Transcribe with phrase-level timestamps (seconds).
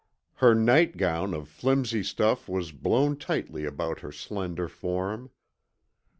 [0.37, 5.29] Her nightgown of flimsy stuff was blown tightly about her slender form.